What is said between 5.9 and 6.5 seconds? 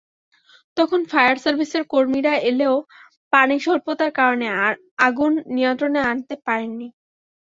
আনতে